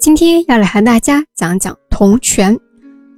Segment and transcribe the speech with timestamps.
[0.00, 2.58] 今天要来和大家讲讲铜权。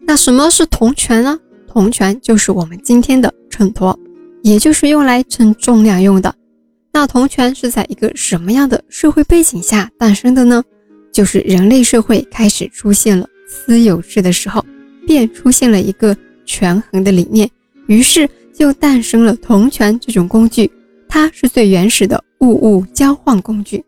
[0.00, 1.38] 那什么是铜权呢？
[1.68, 3.96] 铜权就是我们今天的秤砣，
[4.42, 6.34] 也就是用来称重量用的。
[6.92, 10.60] 那铜权是在一个什么样的社会背景下诞生的呢？
[11.12, 14.64] 就是人类社会开始出现了私有制的时候，
[15.06, 17.48] 便出现了一个权衡的理念，
[17.86, 20.68] 于是就诞生了铜权这种工具。
[21.08, 23.84] 它是最原始的物物交换工具。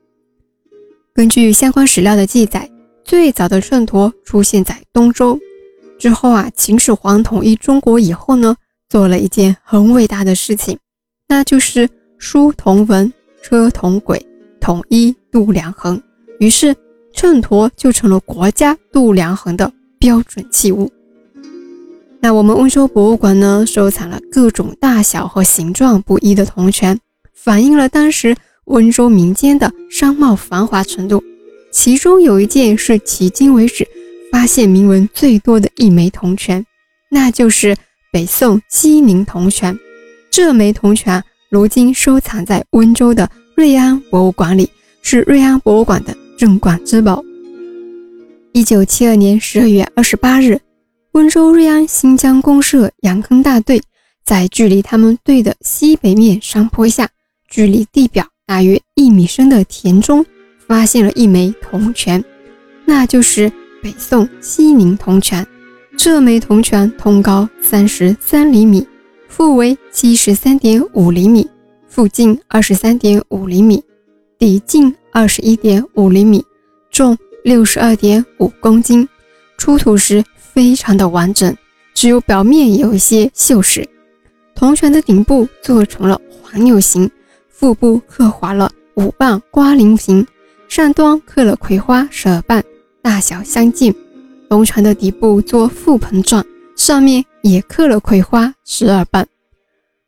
[1.13, 2.69] 根据相关史料的记载，
[3.05, 5.39] 最早的秤砣出现在东周。
[5.99, 8.57] 之后啊，秦始皇统一中国以后呢，
[8.89, 10.77] 做了一件很伟大的事情，
[11.29, 11.89] 那就是
[12.19, 13.13] 书同文，
[13.43, 14.21] 车同轨，
[14.61, 16.01] 统一度量衡。
[16.41, 16.75] 于是，
[17.13, 20.91] 秤砣就成了国家度量衡的标准器物。
[22.21, 26.99] 那我们温州博物馆呢，收藏了各种大小和形状不一的铜钱，
[27.33, 28.35] 反映了当时
[28.65, 31.23] 温州民间的商贸繁华程度。
[31.75, 33.87] 其中有一件是迄今为止。
[34.31, 36.65] 发现铭文最多的一枚铜钱，
[37.09, 37.77] 那就是
[38.13, 39.79] 北宋西宁铜钱。
[40.29, 44.69] 这枚铜钱如今收藏在温州的瑞安博物馆里，
[45.03, 47.23] 是瑞安博物馆的镇馆之宝。
[48.53, 50.61] 一九七二年十二月二十八日，
[51.13, 53.81] 温州瑞安新疆公社杨坑大队
[54.25, 57.09] 在距离他们队的西北面山坡下，
[57.49, 60.27] 距离地表大约一米深的田中，
[60.67, 62.25] 发现了一枚铜权，
[62.85, 63.53] 那就是。
[63.83, 65.47] 北宋西宁铜权，
[65.95, 68.89] 这枚铜权通高三十三厘米，
[69.29, 71.47] 腹围七十三点五厘米，
[71.87, 73.85] 腹径二十三点五厘米，
[74.39, 76.43] 底径二十一点五厘米，
[76.91, 79.07] 重六十二点五公斤。
[79.59, 81.55] 出土时非常的完整，
[81.93, 83.87] 只有表面有一些锈蚀。
[84.55, 87.11] 铜泉的顶部做成了环钮形，
[87.51, 90.27] 腹部刻划了五瓣瓜铃形，
[90.69, 92.65] 上端刻了葵花十二瓣。
[93.03, 93.95] 大小相近，
[94.49, 99.27] 铜船的底部做覆盆状，上面也刻了葵花十二瓣。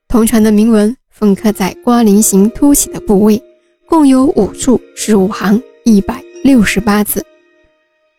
[0.09, 3.43] 铜船的铭文分刻在瓜菱形凸起的部位，
[3.87, 7.25] 共有五处十五行一百六十八字，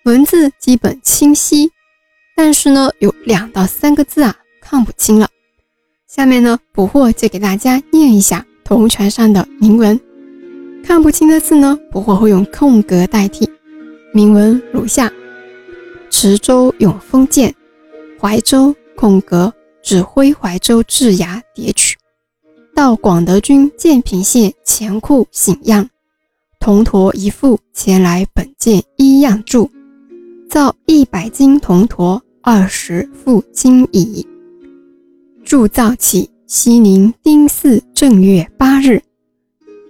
[0.05, 1.71] 文字基本清晰，
[2.35, 5.27] 但是呢，有两到三个字啊看不清了。
[6.07, 9.99] 下面呢，捕获就给大家念一下铜船上的铭文，
[10.87, 13.45] 看不清的字呢，不过会用空格代替。
[14.13, 15.11] 铭文如下：
[16.09, 17.53] 池州永丰舰，
[18.17, 19.53] 怀州空格
[19.83, 21.97] 指挥怀州治衙叠取，
[22.73, 25.89] 到广德军建平县钱库醒样，
[26.57, 29.69] 铜驼一副前来本舰一样铸，
[30.49, 34.25] 造一百斤铜驼二十副金乙，
[35.43, 39.01] 铸造起西宁丁巳正月八日，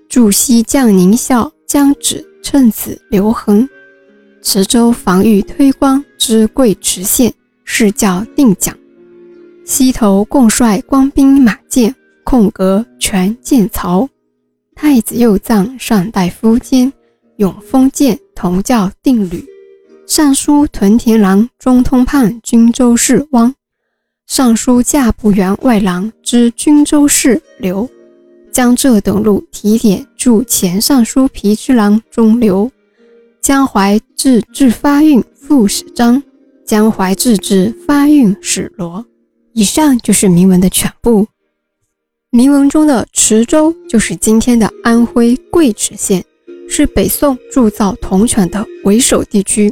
[0.10, 3.68] 驻西将宁校将止趁此留痕。
[4.42, 7.34] 池州防御推光之贵池县
[7.66, 8.76] 是叫定蒋，
[9.66, 14.08] 西头共率官兵马舰空格全舰曹，
[14.76, 16.92] 太子右藏上大夫监
[17.38, 19.46] 永丰舰同教定旅，
[20.06, 23.54] 尚书屯田郎中通判军州事汪，
[24.28, 27.90] 尚书驾部员外郎之军州事刘，
[28.58, 32.72] 江浙等路提点驻前尚书皮之郎中刘。
[33.40, 36.24] 江淮制制发运副使张，
[36.66, 39.06] 江淮制制发运使罗。
[39.54, 41.28] 以上就是铭文的全部。
[42.32, 46.26] 铭文中的池州就是今天的安徽贵池县，
[46.68, 49.72] 是北宋铸造铜泉的为首地区。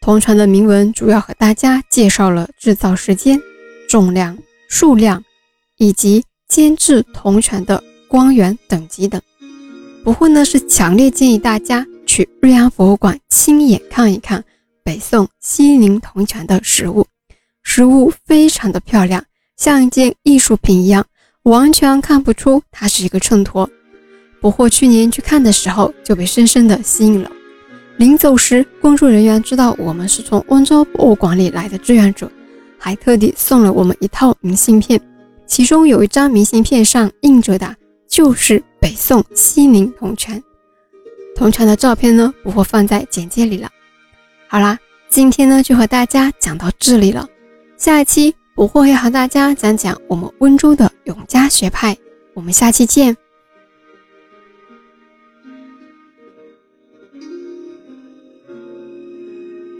[0.00, 3.38] 铜泉的铭文主要和大家介绍了制造时间、
[3.86, 5.22] 重量、数量
[5.76, 7.84] 以及监制铜泉的
[8.14, 9.20] 光源等级等。
[10.04, 11.84] 不过呢，是强烈建议大家。
[12.06, 14.44] 去瑞安博物馆亲眼看一看
[14.84, 17.04] 北宋西宁铜钱的实物，
[17.64, 19.24] 实物非常的漂亮，
[19.56, 21.04] 像一件艺术品一样，
[21.42, 23.68] 完全看不出它是一个秤砣。
[24.40, 27.28] 不过去年去看的时候就被深深的吸引了。
[27.96, 32.30] 临走时，工作人员知道我们是从温州博物馆里来的志愿者，
[32.78, 35.00] 还特地送了我们一套明信片，
[35.48, 37.74] 其中有一张明信片上印着的
[38.14, 40.40] 就是北宋西宁铜钱。
[41.34, 43.68] 铜船的照片呢，我会放在简介里了。
[44.46, 44.78] 好啦，
[45.08, 47.26] 今天呢就和大家讲到这里了。
[47.76, 51.96] 下一期我会和大家讲讲我们温州的永嘉学派。
[52.34, 53.23] 我们下期见。